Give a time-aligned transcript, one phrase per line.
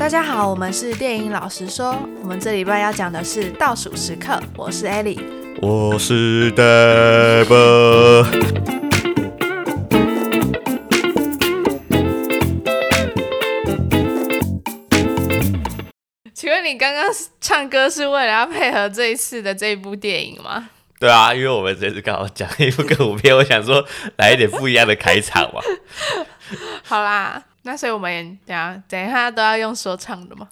[0.00, 4.42] 大家好，我们是电影老实说，我们这礼拜要讲的是倒数时刻。
[4.56, 5.20] 我是 Ellie，
[5.60, 7.44] 我是 Dave。
[16.32, 17.04] 请问你刚刚
[17.38, 20.70] 唱歌是为了要配合这一次的这一部电影吗？
[20.98, 23.84] 对啊，因为我们这次刚好讲一部歌舞片，我想说
[24.16, 25.60] 来一点不一样的开场嘛。
[26.82, 30.48] 好啦，那所以我们等下等一下都要用说唱的吗？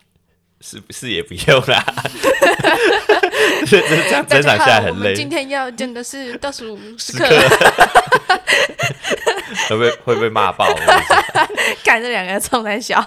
[0.60, 1.84] 是不是也不用啦？
[3.68, 5.14] 这样整场下来很累。
[5.14, 7.24] 今天要讲的是倒数时刻，
[9.68, 10.66] 会不会会被骂爆？
[11.84, 13.00] 看这两个冲在笑。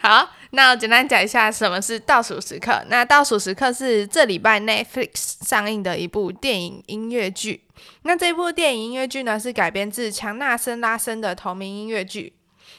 [0.00, 0.30] 好。
[0.56, 2.80] 那我简单讲一下什么是倒数时刻。
[2.86, 7.64] 那倒数时刻是这礼拜 Netflix 上映的一部电影音乐剧。
[8.02, 12.34] 那这部电影音乐剧呢，是改编自强纳森拉森的同名音乐剧。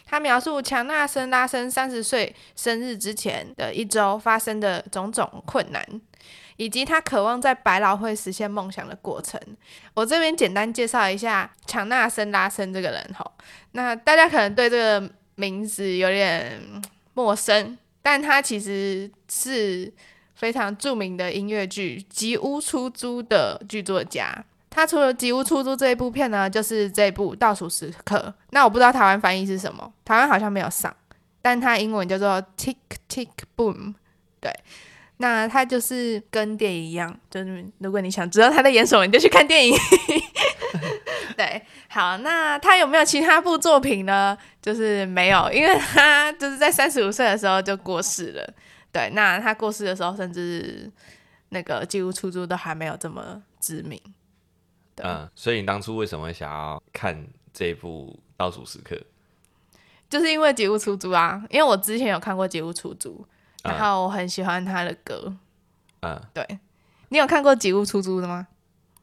[0.05, 5.85] 他描述强纳森拉森三十岁生日之前的一周发生的种种困难，
[6.57, 9.39] 以及他渴望在百老汇实现梦想的过程。
[9.93, 13.31] 我这边简单介绍一下强纳森拉森这个人吼。
[13.71, 16.61] 那大家可能对这个名字有点。
[17.17, 19.89] 陌生，但他其实是
[20.33, 24.43] 非常著名的音乐剧《吉屋出租》的剧作家。
[24.75, 28.17] 他除了《吉屋出租》这一部片呢，就是这部《倒数时刻》。
[28.49, 30.93] 那我不知道台湾翻译是什么，台湾好像没有上，
[31.41, 32.75] 但他英文叫做 Tick
[33.07, 33.93] Tick Boom。
[34.41, 34.53] 对，
[35.17, 39.73] 那他就是跟电影一样，就是如果你想知道他在演什么，你就去看电影。
[41.37, 44.37] 对，好，那他有没有其他部作品呢？
[44.61, 48.53] 就是没有，因为他就是在三十五岁的时候就过世了。
[48.91, 50.91] 对，那他过世的时候，甚至
[51.49, 53.97] 那个《吉屋出租》都还没有这么知名。
[54.95, 55.05] 对。
[55.05, 58.95] 嗯，所以你当初为什么会想要看这一部《倒数时刻》？
[60.09, 63.25] 就是因为《吉屋出租》啊，因为我之前有看过《吉屋出租》，
[63.69, 65.35] 然后我很喜欢他的歌。
[66.01, 66.59] 嗯，对，
[67.09, 68.47] 你有看过《吉屋出租》的吗？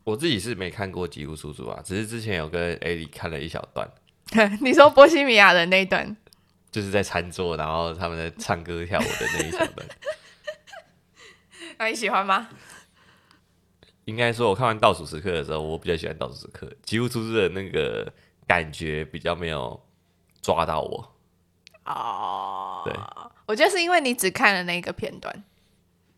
[0.04, 3.88] 我自己是没看过《吉屋出租》啊，只是之前有跟艾莉看了一小段。
[4.62, 6.16] 你说波西米亚的那一段，
[6.70, 9.86] 就是在餐桌，然后他们在唱歌跳舞的那一小段。
[11.78, 12.48] 那你喜欢吗？
[14.04, 16.66] 应该说，我看完《倒数时刻》的时候，我比较喜欢《倒数时刻》。
[16.82, 18.12] 《吉乎出事》的那个
[18.46, 19.80] 感觉比较没有
[20.40, 21.14] 抓到我。
[21.84, 22.94] 哦，对，
[23.46, 25.44] 我觉得是因为你只看了那个片段。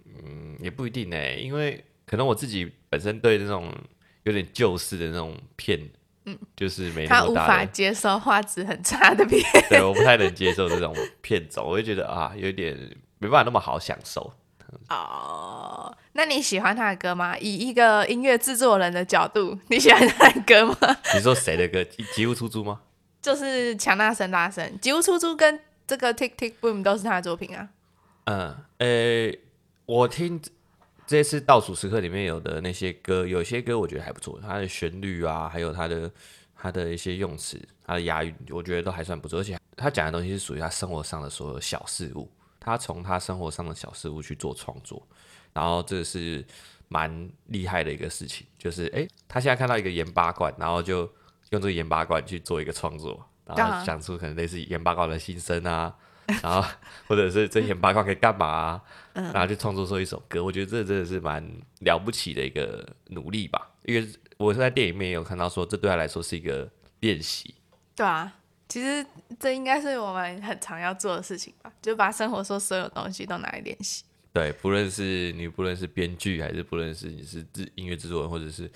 [0.07, 1.85] 嗯，也不一定呢，因为。
[2.07, 3.75] 可能我自己本身对这种
[4.25, 5.81] 有点旧式的那种片，
[6.27, 12.77] 嗯，就是没那么大，他无法接受画质很差的片，对，我不太能接受这种片种，我就觉得啊，有点
[13.19, 14.31] 没办法那么好享受。
[14.89, 17.37] 哦，那你喜欢他的歌吗？
[17.39, 20.97] 以一个音乐制作人的角度， 你喜欢他的歌吗？
[21.15, 21.85] 你说谁的歌？
[22.15, 22.81] 吉屋出租吗？
[23.23, 27.69] 就是强纳森拉森，吉屋出租跟这个 Tick Tick Boom 都是他的作品啊。
[28.25, 29.41] 嗯，呃、欸，
[29.87, 30.41] 我听。
[31.07, 36.11] 这次倒数时刻里面有的那些歌，有些歌我觉得还不错，它的旋律啊，还有它的
[36.57, 39.39] 它的一些用词，它的押韵，我觉得都还算不错。
[39.39, 42.27] 而且他讲的东西是属于他生活上的所有小事物，
[42.65, 45.07] 他从他生活上的小事物去做创作，
[45.53, 46.45] 然后这是
[46.89, 48.47] 蛮厉害的一个事情。
[48.59, 51.01] 就是诶，他现在看到一个盐巴罐，然后就
[51.51, 55.95] 用这个盐巴罐去做一个创作，然后想出可能类似盐巴罐的心声啊。
[56.41, 56.67] 然后，
[57.07, 58.81] 或者是这盐巴罐可以干嘛
[59.13, 61.47] 然后就创作出一首歌，我觉得这真的是蛮
[61.81, 63.71] 了不起的一个努力吧。
[63.83, 64.09] 因为
[64.39, 66.67] 我是在电影里面也有看到说，这对他来说是一个
[67.01, 67.55] 练习。
[67.95, 68.33] 对啊，
[68.75, 69.07] 其实
[69.39, 74.03] 这应该是我们很常要做的事情吧，就把生活中所有东西都拿来练习。
[74.33, 78.69] 对，不论是你不论是编剧，还是不论是你是制音乐制作人，或者是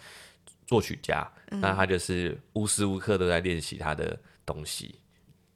[0.68, 4.16] 作曲家，嗯、那他就是无时无刻都在练习他的
[4.46, 4.94] 东西。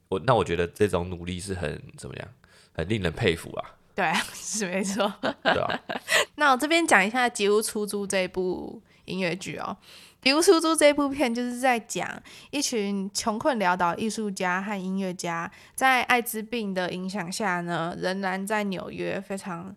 [0.09, 2.29] 我那我觉得这种努力是很怎么样，
[2.73, 3.77] 很令人佩服啊。
[3.95, 5.15] 对啊，是没错。
[5.21, 5.81] 对啊。
[6.35, 9.77] 那我这边讲一下《吉屋出租》这部音乐剧哦，
[10.23, 12.09] 《吉屋出租》这部片就是在讲
[12.51, 19.75] 一群穷困潦倒艺术家和音乐家，在艾滋病的影响下呢，仍然在纽约非常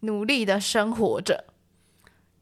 [0.00, 1.44] 努力的生活着。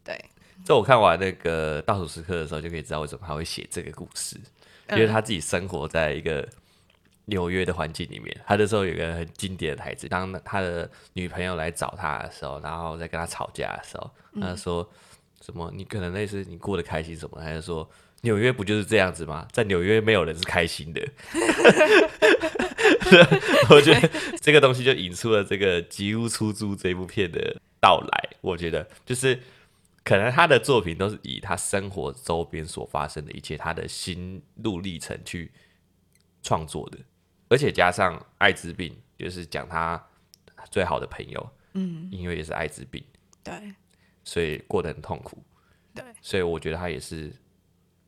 [0.03, 0.19] 对。
[0.65, 4.37] 这我看完那个倒数时刻的时候，就可以知道为什么他会写这个故事，
[4.91, 6.47] 因为他自己生活在一个。
[7.27, 14.87] 纽约的环境里面，他的时候有一个很经典的台词，当他的女朋友来找他的时候，然后在跟他吵架的时候，他说
[15.45, 15.71] 什么？
[15.75, 17.39] 你可能类似你过得开心什么？
[17.39, 17.89] 还是说
[18.23, 19.47] 纽约不就是这样子吗？
[19.53, 21.07] 在纽约没有人是开心的。
[23.69, 24.11] 我觉得
[24.41, 28.31] 这个东西就引出了这个《吉屋出租》这部片的到来。
[28.41, 29.39] 我觉得就是
[30.03, 35.53] 可能他的作品都是以他生活周边所发生的一切，他的心路历程去
[36.43, 36.99] 创作的。
[37.51, 40.03] 而且加上艾滋病就是讲他
[40.71, 43.05] 最好的朋友，嗯，因为也是艾滋病，
[43.43, 43.53] 对，
[44.25, 45.39] 所以过得很痛苦，
[45.95, 47.33] 对，所以我觉得他也是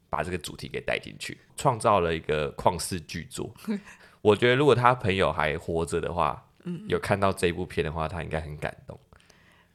[0.08, 3.54] 把这个主题给带进去，创造了一个旷世巨作。
[4.22, 8.98] 我觉得如果他朋友还活着的话，嗯，有看到这部片的话，他应该很感动。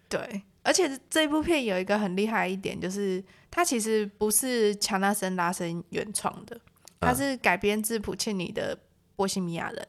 [0.10, 6.60] 对，而且这部片有一个很厉害一点，就是它其实不是乔纳森·拉森原创的，
[7.00, 8.76] 它是改编自普契尼的
[9.16, 9.88] 《波西米亚人》。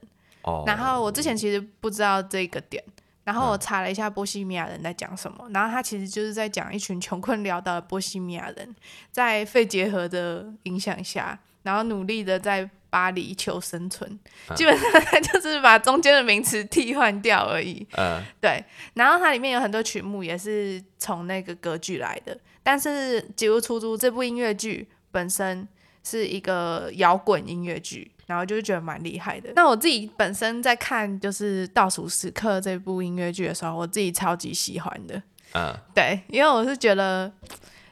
[0.49, 0.63] 哦。
[0.65, 2.81] 然后我之前其实不知道这个点，
[3.23, 8.75] 然后我查了一下《波西米亚人》在讲什么，嗯、然后他其实就是在讲一群穷困潦倒的波西米亚人，
[9.11, 12.69] 在肺结核的影响下，然后努力的在。
[12.93, 14.07] 巴黎求生存，
[14.55, 17.83] 基本上它就是把中间的名词替换掉而已。
[17.97, 18.63] 嗯， 对。
[18.93, 25.67] 然后它里面有很多曲目也是从那个歌剧来的，但是《吉屋出租》这部音乐剧本身
[26.03, 29.51] 是一个摇滚音乐剧，然后就是觉得蛮厉害的。
[29.55, 35.21] 那我自己本身在看就是《倒数时刻》这部音乐剧的时候，我自己超级喜欢的。
[35.53, 37.31] 嗯，对，因为我是觉得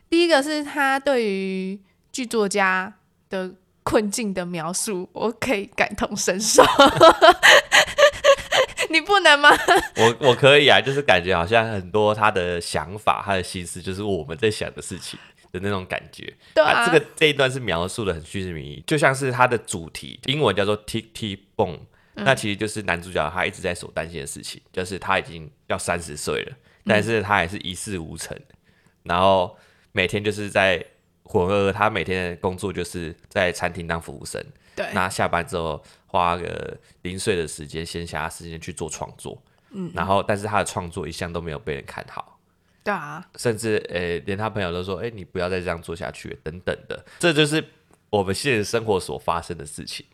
[0.09, 1.79] 第一个是他对于
[2.11, 2.93] 剧作家
[3.29, 3.53] 的。
[3.83, 6.63] 困境的描述，我可以感同身受。
[8.91, 9.49] 你不能吗？
[9.97, 15.19] 我我可以啊，就是感觉好像很多他的想法、他的心思，就是我们在想的事情
[15.51, 16.33] 的那种感觉。
[16.53, 21.79] 对啊，啊这个这一段是描述的很虚实迷离，就像是他的主题，英文叫做 Tick Tick Boom，
[22.15, 26.55] 那其实就是男主角他一直在所担心的事情，就是他已经要三十岁了，
[26.85, 28.55] 但是他还是一事无成，嗯、
[29.03, 29.57] 然后
[29.91, 30.85] 每天就是在。
[31.73, 34.43] 他每天的工作就是在餐厅当服务生，
[34.75, 42.37] 对，那下班之后花个零碎的时间、闲暇时间去做创作，嗯，然后但是他的创作一向都没有被人看好，
[42.83, 47.63] 对啊，甚至诶、欸、连他朋友都说，哎、欸，你不要再这样做下去了，等等的，这就是
[48.09, 50.05] 我们现实生活所发生的事情。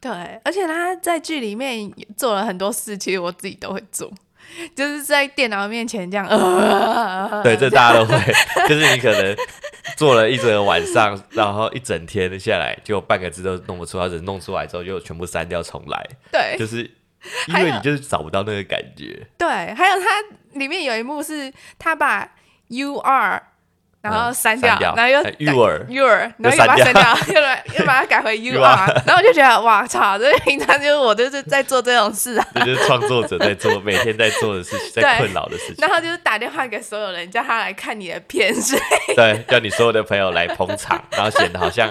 [0.00, 0.10] 对，
[0.44, 4.12] 而且他在剧里面做了很多事，其实我自己都会做。
[4.76, 8.14] 就是在电脑面前这样，呃， 对，这大家都会，
[8.68, 9.34] 就是你可能
[9.96, 16.06] 做了一整个晚上，然后一整天下来，就半个字都弄不出来，只弄出来之后就全部删掉重来。
[16.30, 16.88] 对，就是
[17.48, 19.26] 因为你就是找不到那个感觉。
[19.38, 20.06] 对，还有它
[20.58, 22.28] 里面有一幕是他把
[22.68, 23.42] U R。
[24.04, 35.76] 然后删掉，然后又 you are you are，然后又把它删掉， 又来又把它改回 you are，然后我就觉得哇操，这平常就是我就是在做这种事啊，这就是创作者在做每天在做的事情，在困扰的事情。
[35.78, 38.78] 然后就是打电话给所有人，叫他来看你的片，所
[39.08, 41.90] 以对，叫你所有的朋友来捧场，然后显得好像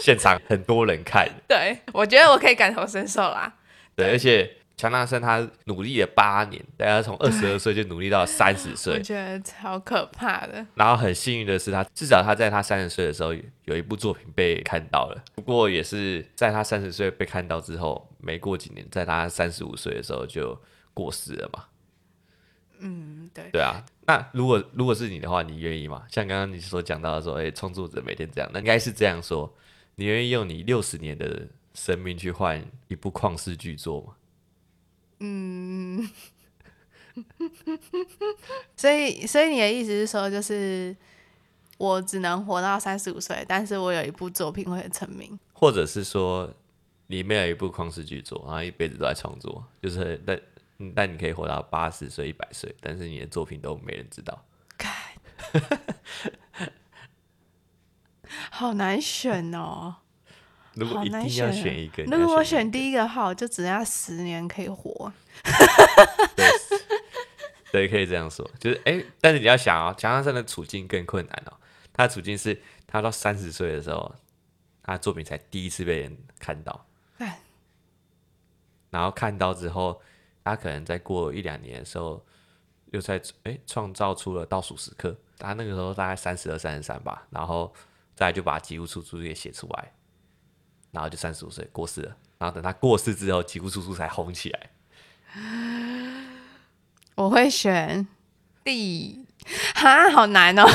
[0.00, 1.28] 现场很多人看。
[1.46, 3.52] 对，我觉得我可以感同身受啦。
[3.94, 4.50] 对，而且。
[4.76, 10.66] 乔纳森他努力了八年，大家从二十二岁就努力到三十 岁，我觉得超可怕的。
[10.74, 13.32] 然后很幸运的是他，他至少他在他三十岁的时候
[13.66, 15.24] 有一部作品被看到了。
[15.36, 20.60] 不过也是在他三十岁被看到之后，没过几年，在他三十五岁的时候就
[20.92, 21.64] 过世了嘛。
[22.80, 23.48] 嗯，对。
[23.52, 26.02] 对啊，那如果如果是你的话，你愿意吗？
[26.10, 29.56] 像刚刚你所讲到的说，哎，创作者每天这样，那应该是这样说，
[29.94, 34.14] 你愿意用你六十年的生命去换一部旷世巨作吗？
[35.26, 36.10] 嗯，
[38.76, 40.94] 所以所以你的意思是说，就是
[41.78, 46.52] 我只能活到三十五岁，但是我有一部作品会很成名，或者是说
[47.06, 50.38] 你没有一部旷世巨作，然后一辈子都在创作，就是但
[50.94, 54.44] 但你可以活到八十岁、一百岁，但是你的作品都没人知道，
[58.50, 59.96] 好难选哦。
[60.74, 65.12] 如果一定要选一个，如果我选第一个的话，我就只剩下十年可以活。
[66.34, 66.46] 对，
[67.70, 68.48] 对，可以这样说。
[68.58, 71.52] 就是哎、欸，但是你要想哦，乔纳森的处境更困难哦。
[71.92, 74.14] 他的处境是他到三十岁的时候，
[74.82, 76.86] 他的作品才第一次被人看到。
[77.18, 77.40] 唉
[78.90, 80.00] 然后看到之后，
[80.42, 82.24] 他可能再过一两年的时候，
[82.90, 85.16] 又在哎创造出了倒数时刻。
[85.38, 87.72] 他那个时候大概三十二、三十三吧，然后
[88.14, 89.92] 再来就把《吉屋出租》给写出来。
[90.94, 94.70] 然后就三十五岁过世了，然后等他过世之后，吉屋叔叔才红起来。
[97.16, 98.06] 我会选
[98.62, 99.26] 第
[99.74, 100.64] 哈，好难哦。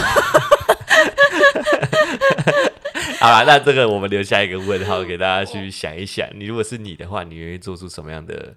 [3.22, 6.28] 好了，那这个我们留下一个问号给大家去想一想。
[6.36, 8.56] 你如果是你的话，你愿意做出什么样的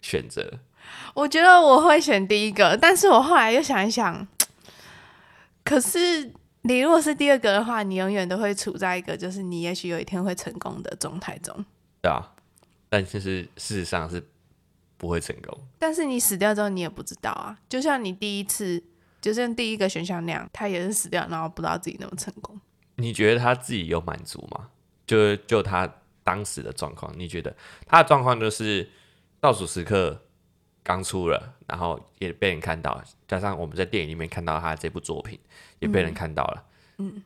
[0.00, 0.58] 选择？
[1.12, 4.26] 我觉得我会选第一个，但是我后来又想一想，
[5.62, 6.32] 可是。
[6.66, 11.54] 你如果是第二个的话，你永远都会处在一个就是你也许有一天会成功的状态中。
[12.00, 12.32] 对啊，
[12.88, 14.26] 但其实事实上是
[14.96, 15.58] 不会成功。
[15.78, 17.58] 但是你死掉之后，你也不知道啊。
[17.68, 18.82] 就像你第一次，
[19.20, 22.58] 就像第一个选项那样，他也是死掉，然后不知道自己那么成功。
[22.96, 24.70] 你觉得他自己有满足吗？
[25.06, 25.86] 就就他
[26.22, 27.54] 当时的状况，你觉得
[27.86, 28.88] 他的状况就是
[29.38, 30.23] 倒数时刻
[30.84, 35.36] 刚出了，然后也被人看到，加上我们在电影里面看到他这部作品
[35.80, 36.64] 也被人看到了，
[36.98, 37.22] 嗯，嗯，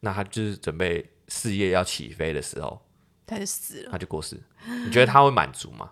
[0.00, 2.80] 那他就是准备事业要起飞的时候，
[3.26, 4.40] 他就死了，他就过世。
[4.86, 5.90] 你觉得他会满足吗？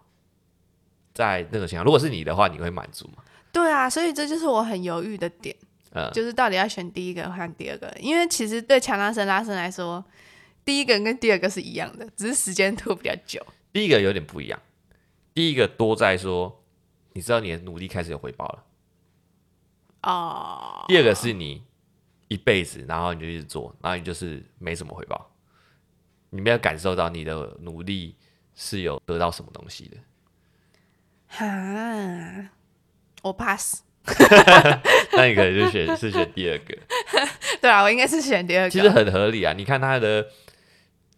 [1.12, 3.24] 在那个情况，如果是你的话，你会满足吗？
[3.50, 5.56] 对啊，所以这就是我很犹豫的点，
[5.92, 7.92] 嗯，就是到底要选第一个还是第二个？
[7.98, 10.04] 因为其实对强拉伸拉伸来说，
[10.64, 13.44] 第一个跟第二个是一样的，只是时间拖比较久。
[13.72, 14.60] 第一个有点不一样，
[15.34, 16.57] 第一个多在说，
[17.18, 18.64] 你知道你的努力开始有回报了。
[20.02, 20.84] 哦。
[20.86, 21.64] 第二个是你
[22.28, 25.28] 一辈子，然后你就一直做，然后你就是没什么回报，
[26.30, 28.14] 你没有感受到你的努力
[28.54, 29.96] 是有得到什么东西的。
[31.26, 32.50] 哈，
[33.22, 33.82] 我 pass。
[35.12, 36.78] 那你可能就选是选第二个。
[37.60, 38.70] 对啊，我应该是选第二个。
[38.70, 40.28] 其实很合理啊，你看他的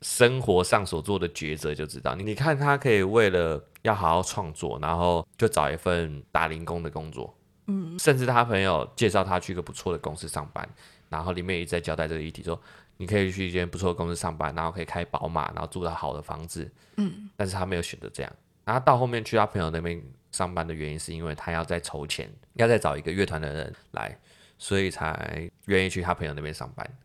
[0.01, 2.15] 生活上所做的抉择就知道。
[2.15, 7.35] 你你看他可以为了要好好创作，然后就找一份打零工的工作。
[7.67, 10.69] 嗯，甚至他朋友介绍他去一个不错的公司上班，
[11.09, 12.61] 然后里面一直在交代这个议题，说
[12.97, 16.71] 你可以去一间不错的公司上班，然后可以开宝马，然后住到好的房子。
[16.97, 18.33] 嗯，但是他没有选择这样。
[18.65, 24.19] 然后到后面去他朋友那边上班的原因，是因为他要再筹钱，要再找一个乐团的人来，
[24.59, 26.99] 所以才愿意去他朋友那边上班。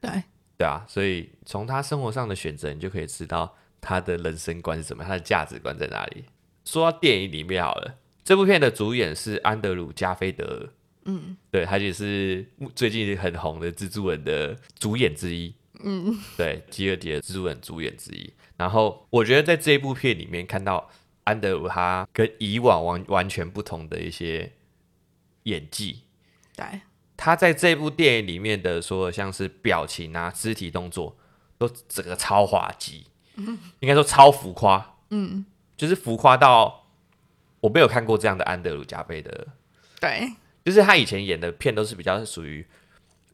[0.00, 0.10] 对，
[0.58, 6.24] 对啊，所以从他生活上的选择，你就可以知道他的人生观是什么，他的价值观在哪里。
[6.64, 10.68] 说到电影里面好了，这部片的主演是安德鲁加菲德尔，
[11.04, 18.32] 嗯，对，他就是最近很红的蜘蛛人的主演之一，嗯，对，吉尔迪的蜘蛛人主演之一。
[18.56, 20.90] 然后我觉得在这一部片里面看到。
[21.24, 24.52] 安德鲁他跟以往完完全不同的一些
[25.44, 26.02] 演技，
[26.54, 26.82] 对，
[27.16, 31.16] 他在这部电影里面的说像是表情啊、肢体动作
[31.56, 35.44] 都整个超滑稽，嗯， 应该说超浮夸，嗯，
[35.76, 36.86] 就是浮夸到
[37.60, 39.48] 我没有看过这样的安德鲁加菲的，
[40.00, 40.32] 对，
[40.64, 42.66] 就是他以前演的片都是比较属于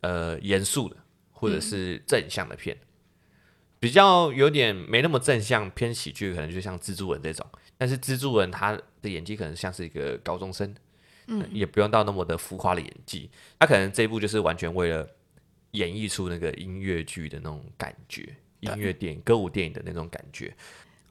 [0.01, 0.97] 呃严肃的
[1.33, 2.87] 或者是正向的片，嗯，
[3.79, 7.47] 比较有点没那么正向偏喜剧，可能就像蜘蛛人这种。
[7.77, 10.75] 但是蜘蛛人他的演技可能像是一个高中生，
[11.29, 15.09] 嗯，也不用到那么的浮夸的演技，他可能这一部就是完全为了
[15.71, 20.55] 演绎出那个音乐剧的那种感觉，音乐电影、歌舞电影的那种感觉。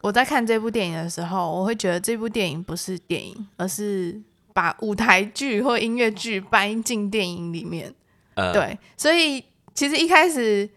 [0.01, 4.19] 我在看这部电影的时候，我会觉得这部电影不是电影，而是
[4.53, 7.93] 把舞台剧或音乐剧搬进电影里面。
[8.35, 10.69] 呃，对，所以其实一开始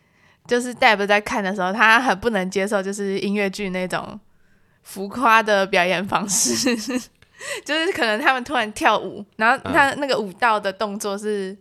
[0.47, 4.19] 就是 Deb 在看的时候，他很不能接受，就是音乐剧那种。
[4.85, 6.53] 浮夸的表演方式，
[7.65, 11.57] 就是可能他们突然跳舞，然后他那个舞蹈的动作是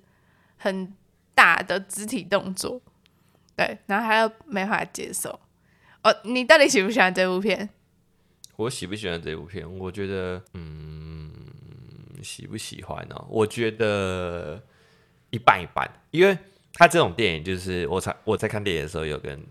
[0.58, 0.92] 很
[1.36, 2.82] 大的肢体动作，
[3.56, 5.40] 对，然后他又没法接受。
[6.04, 7.70] 哦，你到底喜不喜欢这部片？
[8.56, 9.72] 我喜不喜欢这部片？
[9.78, 11.32] 我觉得，嗯，
[12.24, 13.26] 喜不喜欢呢？
[13.30, 14.62] 我觉得
[15.30, 16.38] 一半一半，因为
[16.74, 19.44] 他这种电影，就是我才我在看电影的时候，有跟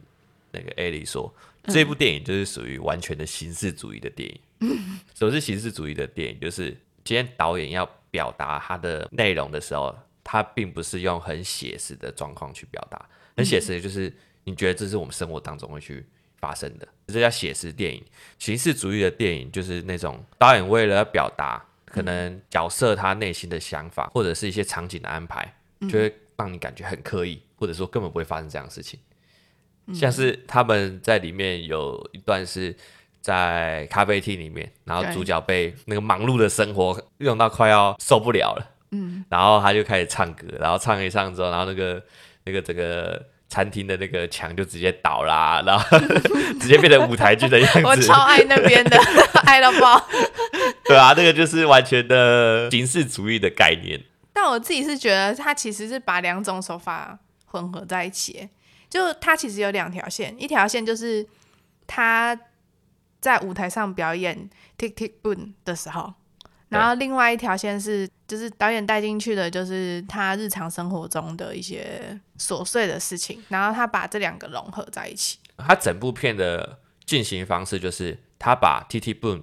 [0.52, 1.32] 那个艾莉说。
[1.64, 4.40] 这部电影就是属于完全的形式主义的电影。
[5.14, 6.40] 什么是形式主义的电影？
[6.40, 6.70] 就是
[7.04, 13.06] 今天导演要表达他的内容的时候，他并不是用很写实的状况去表达。
[13.40, 14.12] 很写实就是
[14.44, 16.06] 你觉得这是我们生活当中会去
[16.38, 18.02] 发生的，这叫写实电影。
[18.38, 28.98] 形式主义的电影就是那种导演为了要表达可能角色他内心的想法，或者是一些场景的安排，就会让你感觉很刻意，或者说根本不会发生这样的事情。
[29.92, 32.74] 像是他们在里面有一段是
[33.20, 42.00] 在咖啡厅里面，然后主角被那个忙碌的生活用到快要受不了了，嗯，然后他就开始唱歌，然后唱一唱之后，然后那个
[42.44, 45.98] 那个整个餐厅的那个墙就直接倒啦，然后
[46.60, 47.82] 直接变成舞台剧的样子。
[47.86, 48.96] 我超爱那边的，
[49.46, 50.08] 爱到爆。
[50.84, 54.00] 对啊，那个就是完全的形式主义的概念。
[54.32, 58.48] 但我自己是觉得，他其实是把两种手法混合在一起。
[58.88, 61.24] 就他其实有两条线，一条线就是
[61.86, 62.36] 他
[63.20, 64.50] 在舞台上表演
[64.82, 66.14] 《Tick Tick Boom》的时候，
[66.70, 75.38] 然后另外一条线是就是导演带进去的，就是他日常生活中的一些琐碎的事情，然后他把这两个融合在一起。
[75.58, 79.38] 他整部片的进行方式就是他把《Tick Tick Boom》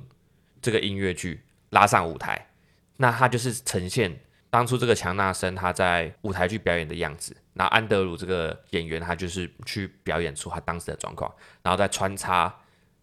[0.61, 2.47] 这个音乐剧拉上舞台，
[2.95, 4.19] 那他就是呈现
[4.49, 7.35] 当初这个强纳森他在舞台剧表演的样子。
[7.53, 11.29] 那安德鲁这个演员，他就是去表演出他当时的状况，
[11.61, 12.55] 然后再穿插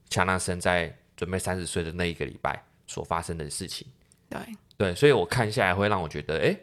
[0.09, 3.87] 强纳森在准备三十岁的那一个礼拜所发生的事情。
[4.29, 4.39] 对。
[4.77, 6.57] 对，所以我看下来会让我觉得，哎，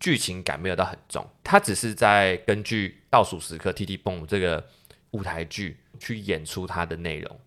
[0.00, 4.66] 剧情感没有到很重，他只是在根据倒数时刻 Tick Tick Boom 这个
[5.12, 7.40] 舞台剧去演出它的内容。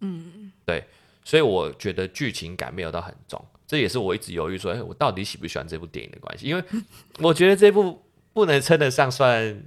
[0.00, 0.84] 嗯，对，
[1.24, 6.46] 所以我觉得剧情感没有到很重，这也是我一直犹豫说，哎，我到底喜不喜欢这部电影的关系？
[6.46, 6.62] 因为
[7.20, 8.04] 我觉得这部
[8.34, 9.62] 不能称得上算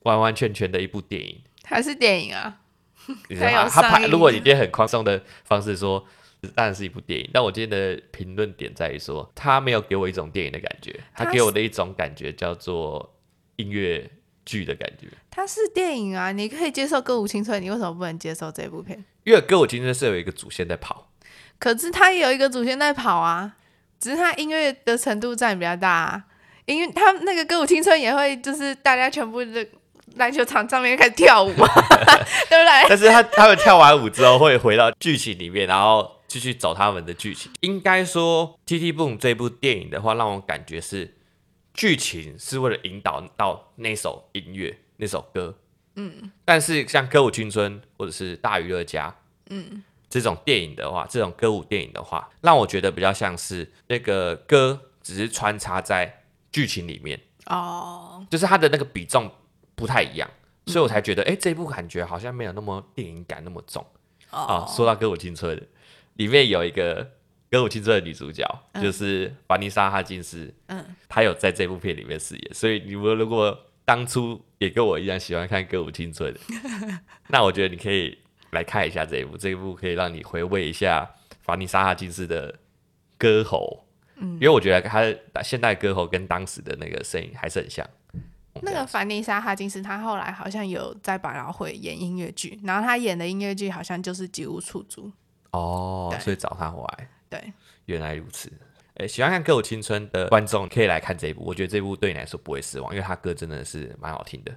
[0.00, 2.60] 完完全全的一部电影，它是电影啊。
[3.40, 6.06] 他 有他拍，如果你今天很宽松的方式说，
[6.54, 7.30] 当然是一部电影。
[7.32, 13.14] 但我今天的评论点在于说，他没有给我一种电影的感觉，他给我的一种感觉叫做
[13.56, 14.10] 音乐
[14.44, 15.06] 剧的感觉。
[15.30, 19.04] 它是电影啊，你可以接受《歌舞青春》，你为什么不能接受这部片？
[19.24, 21.10] 因为《歌舞青春》是有一个主线在跑，
[21.58, 23.54] 可是它也有一个主线在跑啊，
[23.98, 26.24] 只是它音乐的程度占比较大啊。
[26.66, 29.66] 因为它那个《歌舞青春》也会就是大家全部的。
[30.16, 32.84] 篮球场上面开始跳舞， 对不对？
[32.86, 37.52] 但是他他们跳完舞之后会回到剧情里面，然后继续走他们的剧情。
[37.60, 38.90] 应该说，《T.T.
[38.94, 41.18] Boom》这部电影的话，让我感觉是
[41.74, 45.58] 剧情是为了引导到那首音乐、那首歌。
[45.96, 46.32] 嗯。
[46.46, 49.10] 但是像《歌舞青春》或者是《大娱乐家》
[49.50, 59.30] 嗯这种电影的话，这种歌舞电影的话，让我觉得比较像是那个歌只是穿插在剧情里面哦，就是它的那个比重。
[59.74, 60.30] 不太一样，
[60.66, 63.84] 所以我才觉得，哎、嗯，这部感觉好像没有那么电影感那么重
[64.30, 64.66] 啊、哦哦。
[64.68, 65.56] 说到《歌舞青春》，
[66.14, 67.04] 里面有一个
[67.50, 72.54] 《歌舞青春》的女主角，嗯、就是凡妮莎·哈金斯，嗯，她有在这部片里面饰演。
[72.54, 76.32] 所以你们如果当初也跟我一样喜欢看《歌舞青春》，
[77.28, 78.18] 那我觉得你可以
[78.50, 81.08] 来看一下这一部，这一部可以让你回味一下
[81.42, 82.58] 凡妮莎·哈金斯的
[83.18, 83.84] 歌喉，
[84.16, 85.02] 嗯，因为我觉得她
[85.42, 87.86] 现代歌喉跟当时的那个声音还是很像。
[88.60, 95.08] 那个凡妮莎·哈金斯，她后来好像有在百老汇演音乐剧，然后她演的音乐剧好像就是《吉屋出租》
[95.52, 97.08] 哦，所以找他回来。
[97.30, 97.52] 对，
[97.86, 98.52] 原来如此。
[98.94, 104.54] 哎，喜欢看《歌舞青春》的观众可以来看这一部，我觉得这部对你来说不会失望，因为他歌真的是蛮好听的，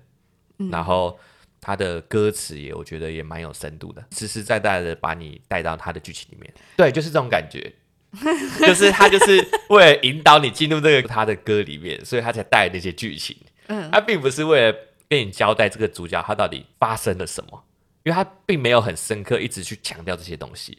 [0.59, 1.17] 嗯、然后
[1.61, 6.53] 他的歌词也我觉得也蛮有深度的，实实在在的把你带到他的剧情里面。
[6.75, 7.73] 对，就是这种感觉，
[8.59, 13.37] 就是他就是为了引导你进入这个他的歌里面，所以他才带那些剧情。
[13.67, 17.63] 嗯，他并不是为了跟你交代这个主角他到底发生了什么，
[18.03, 20.77] 因为他并没有很深刻一直去强调这些东西，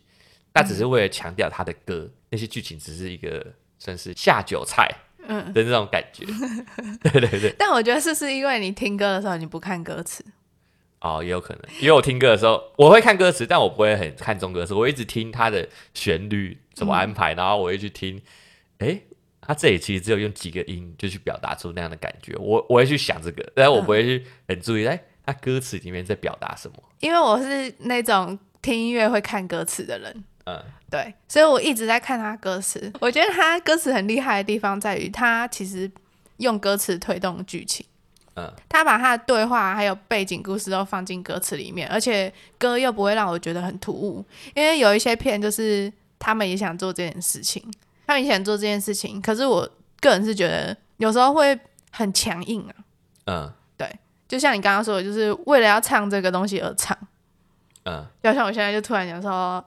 [0.57, 3.45] 他只是为了强调他的歌，嗯、那些剧情只是一个
[3.79, 4.91] 算是下酒菜，
[5.29, 6.25] 嗯的那种感觉。
[6.79, 7.55] 嗯、对对对。
[7.59, 10.25] 但我觉得是是因为你听歌的时候你不看歌词？
[11.01, 18.21] 哦，也有可能，因为我听歌的时候我会看歌词，但我不会很看重歌词，我一直听它的旋律怎么安排，嗯、然后我会去听，
[18.79, 19.03] 哎、欸。
[19.49, 26.83] 他这里其实只有用几个音就去表达出那样的感觉，我我会去想这个，但是我不会去很注意，哎、嗯，他歌词里面在表达什么？
[26.99, 32.91] 因为我是那种听音乐会看歌词的人，嗯，对，所以我一直在看他歌词。
[33.01, 35.91] 我觉得他歌词很厉害的地方在于，他其实
[36.39, 37.85] 用歌词推动剧情，
[38.35, 47.63] 嗯，他把他的对话还有背景故事都放进歌词里面，而且歌又不会让我觉得很突兀，因为有一些片就是他们也想做这件事情。
[48.07, 51.59] 他们也想做这件事情，可是我个人是觉得有时候会
[51.91, 52.75] 很强硬啊。
[53.25, 56.97] 嗯，对，就像你刚刚说的，就是为了要唱这个东西而唱。
[57.83, 59.65] 嗯，就像我现在就突然想说，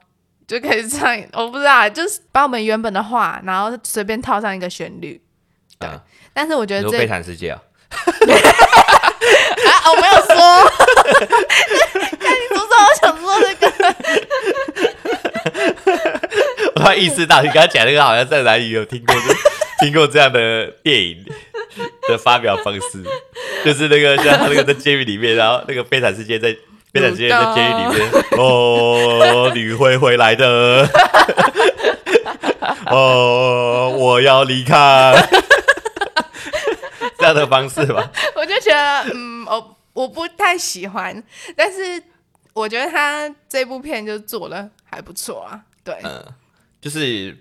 [0.49, 5.21] 就可以唱，我不知道，就是把我们原本的话，然后随便套上一个旋律。
[5.77, 6.01] 对，嗯、
[6.33, 7.61] 但是我觉得这悲惨世界啊。
[7.93, 10.35] 啊，我没有说。
[12.79, 13.69] 我想说这个。
[16.75, 19.15] 我突然意识到，你刚刚讲那个好像在哪里有听过，
[19.81, 21.23] 听过这样的电影
[22.07, 23.03] 的发表方式，
[23.63, 26.55] 就是那个像他那个在监狱里面，然后那个悲惨世界在
[26.91, 30.87] 悲惨世界在监狱里面，哦，你会回来的，
[32.89, 35.13] 哦，我要离开，
[37.19, 38.11] 这样的方式吧。
[38.35, 41.23] 我就觉得，嗯，我我不太喜欢，
[41.55, 42.01] 但是
[42.53, 45.61] 我觉得他这部片就做的还不错啊。
[45.83, 46.25] 对，嗯，
[46.81, 47.37] 就是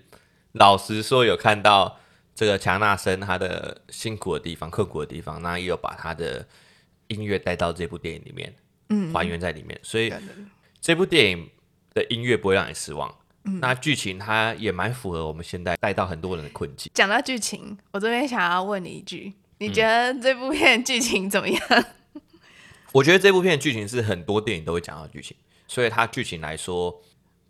[0.53, 1.97] 老实说，有看到
[2.35, 6.45] 这个强纳森他的辛苦的地方、刻苦的地方，那也有把他的
[7.07, 8.53] 音乐带到这部电影里面，
[8.89, 10.13] 嗯，还原在里面，所以
[10.81, 11.49] 这部电影
[11.93, 13.13] 的音乐不会让你失望。
[13.45, 16.91] 嗯，那剧情它也蛮符合我们现在带到很多人的困境。
[16.93, 21.61] 讲到剧情，我这边想要问你一句，你觉得这部片剧情怎么样？
[21.69, 22.21] 嗯，
[22.93, 27.01] 我觉得这部片剧情是很多电影都会讲到剧情，所以它剧情来说。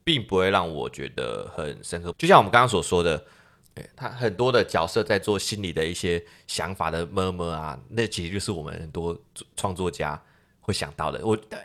[0.02, 3.24] 并不会让我觉得很深刻，就像我们刚刚所说的，
[3.96, 9.16] 他很多的角色在做心里的一些想法的 murmur 啊，那其实就是我们很多
[9.56, 10.20] 创作家
[10.70, 11.26] 会想到的。
[11.26, 11.60] 我对，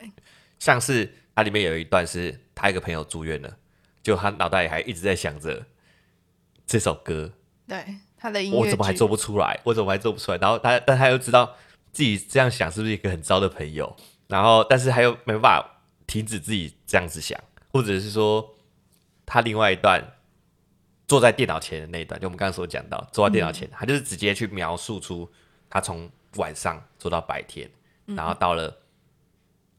[0.58, 3.56] 像是它里面有一段是他一个朋友住院了，
[4.02, 5.64] 就他脑袋里还一直在想着
[6.66, 7.32] 这首歌，
[7.68, 7.84] 对
[8.16, 9.60] 他的音乐，我怎么还做不出来？
[9.64, 10.38] 我怎么还做不出来？
[10.38, 11.54] 然后他，但他又知道
[11.92, 13.96] 自己这样想是不是一个很糟的朋友，
[14.28, 17.38] 然后但是他又没办法停止自己这样子想。
[17.72, 18.54] 或者是说，
[19.26, 20.00] 他另外一段
[21.08, 25.28] 坐在电脑前的那一段，就我们刚刚所讲到，坐在电脑前，他就是直接去描述出
[25.68, 27.68] 他从晚上做到白天，
[28.06, 28.72] 然后到了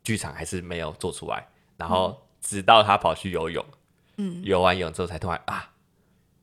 [0.06, 3.66] 剧场还是没有做出来，然后直到他跑去游泳，
[4.16, 5.70] 嗯，游完泳之后才突然啊，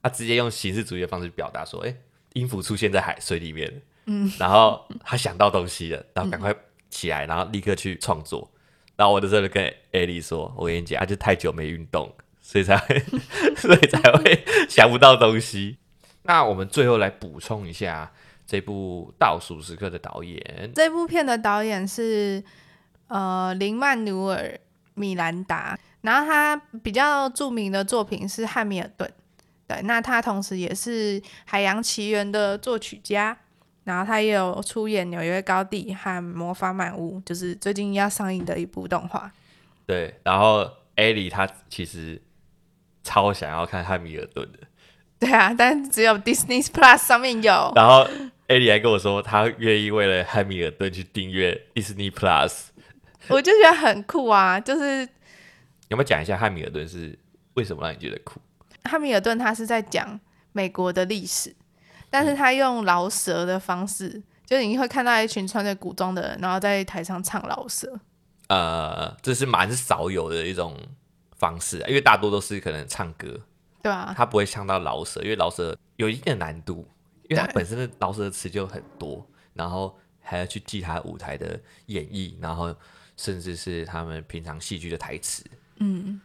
[0.02, 1.96] 他直接用形式主义的方式表达说，哎，
[2.34, 6.54] 音符出现在海水里面，嗯，然后他想到东西了，然后赶快
[6.90, 8.50] 起来，然后立刻去创作，
[8.96, 12.12] 然后我的时候就跟艾莉说，我跟你讲，他就太久没运动。
[12.44, 12.98] 所以才会，
[13.56, 15.78] 所以才会想不到东西。
[16.24, 18.12] 那我们最后来补充一下
[18.44, 20.72] 这部《倒数时刻》的导演。
[20.74, 22.42] 这部片的导演是
[23.12, 24.38] 呃林曼努尔·
[24.94, 29.08] 米兰达，然后他比较著名的作品是《汉密尔顿》。
[29.68, 33.36] 对，那他同时也是《海洋奇缘》的作曲家，
[33.84, 39.30] 然后他也有出演《纽约高地》和《魔法满屋》，就是最近要上映的一部动画。
[39.86, 42.20] 对，然后艾莉她其实。
[43.04, 44.58] 超想要看汉密尔顿的，
[45.18, 47.72] 对啊，但只有 Disney Plus 上面有。
[47.74, 48.06] 然后
[48.46, 52.66] 艾莉还跟我说，她愿意为了汉密尔顿去订阅 Disney Plus。
[53.28, 55.08] 我就觉得很酷啊，就是
[55.88, 57.18] 有没有讲一下汉密尔顿是
[57.54, 58.40] 为什么让你觉得酷？
[58.84, 60.18] 汉密尔顿他是在讲
[60.52, 61.54] 美国的历史，
[62.10, 68.00] 但是他用饶舌的方式，嗯、就是你会看到一群穿着古装的人，然后在台上唱饶舌。
[68.48, 70.76] 呃，这是蛮少有的一种。
[71.42, 73.40] 方式，因为大多都是可能唱歌，
[73.82, 76.86] 对啊，他不会唱到饶舌，因为饶舌有一定的难度，
[77.28, 82.72] 因为他本身的饶舌词就很多，然后还要去记他舞台的演绎，然后
[83.22, 85.44] 甚至是他们平常戏剧的台词。
[85.76, 86.20] 嗯，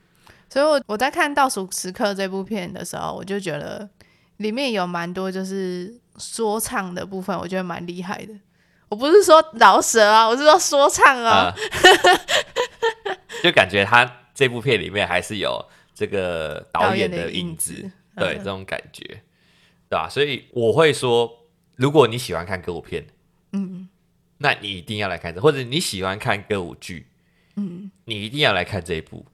[0.50, 3.88] 所以我我在看《倒数时刻》这部片的时候，我就觉得
[4.38, 8.34] 里面有蛮多就是说唱的部分，我觉得蛮厉害的。
[8.90, 13.10] 我不是说饶舌啊，我是说说唱啊，呃、
[13.44, 14.24] 就感觉他。
[14.38, 19.04] 这部片里面还是有这个导演的影子，影子对、嗯、这种感觉，
[19.90, 20.08] 对吧、啊？
[20.08, 23.08] 所以我会说，如果你喜欢看歌舞片，
[23.54, 23.87] 嗯，
[24.40, 27.08] 那你一定要来看这，或者你喜欢看歌舞剧，
[27.56, 29.26] 嗯，你一定要来看这一部，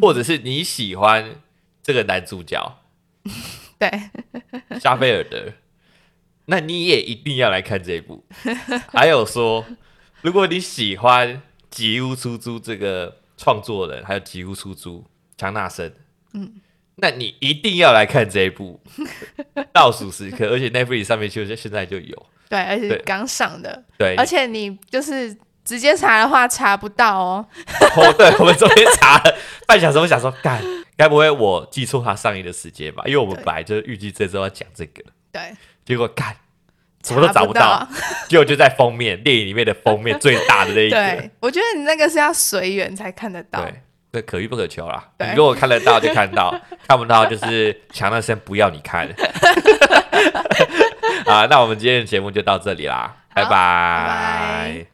[0.00, 1.36] 或者是你喜欢
[1.82, 2.78] 这个男主角，
[3.78, 3.90] 对，
[4.80, 5.52] 沙菲尔德，
[6.46, 8.24] 那你也一定要来看这一部。
[8.88, 9.64] 还有说，
[10.22, 13.20] 如果你喜欢吉屋出租这个。
[13.36, 15.04] 创作人还有吉屋出租
[15.36, 15.92] 强纳森，
[16.34, 16.60] 嗯，
[16.94, 18.80] 那你一定要来看这一部
[19.72, 27.46] 倒数时刻，而且 Netflix 上面就现在就有，对，而且刚上的，对，而且你就是直接查的话查不到哦。
[27.96, 29.36] 哦，对，我们昨天查了
[29.66, 30.62] 半小时，我想说，干，
[30.96, 33.02] 该不会我记错他上映的时间吧？
[33.06, 35.42] 因为我们本来就是预计这周要讲这个，对，
[35.84, 36.36] 结果干。
[37.06, 37.86] 什么都找不到，
[38.30, 40.96] 结果就在封面电影里面的封面最大的那一个。
[40.96, 43.60] 对，我觉得你那个是要随缘才看得到。
[43.60, 43.74] 对，
[44.10, 45.06] 这可遇不可求啦。
[45.18, 49.06] 你如果看得到就看到， 看不到就是强纳森不要你看。
[51.26, 54.93] 好，那我们今天的节目就到这里啦，拜拜。